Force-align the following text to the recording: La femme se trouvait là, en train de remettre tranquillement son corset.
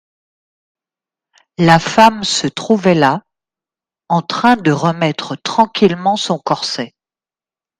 La 1.59 1.77
femme 1.77 2.23
se 2.23 2.47
trouvait 2.47 2.95
là, 2.95 3.21
en 4.09 4.23
train 4.23 4.55
de 4.55 4.71
remettre 4.71 5.35
tranquillement 5.35 6.15
son 6.17 6.39
corset. 6.39 6.95